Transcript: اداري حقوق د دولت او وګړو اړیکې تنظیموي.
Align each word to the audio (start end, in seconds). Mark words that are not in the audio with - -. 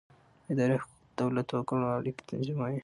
اداري 0.51 0.75
حقوق 0.81 1.01
د 1.11 1.17
دولت 1.21 1.47
او 1.51 1.59
وګړو 1.61 1.87
اړیکې 1.97 2.23
تنظیموي. 2.29 2.79